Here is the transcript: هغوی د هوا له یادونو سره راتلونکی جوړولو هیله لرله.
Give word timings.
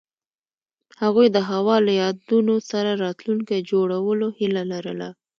هغوی 1.01 1.27
د 1.31 1.37
هوا 1.49 1.75
له 1.85 1.91
یادونو 2.01 2.55
سره 2.71 2.91
راتلونکی 3.05 3.59
جوړولو 3.71 4.27
هیله 4.39 4.63
لرله. 4.71 5.09